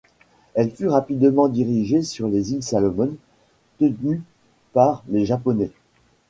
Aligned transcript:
Elle 0.55 0.71
fut 0.71 0.87
rapidement 0.87 1.47
dirigée 1.47 2.01
sur 2.01 2.27
les 2.27 2.53
îles 2.53 2.63
Salomon, 2.63 3.13
tenues 3.79 4.23
par 4.73 5.03
les 5.09 5.27
Japonais. 5.27 5.69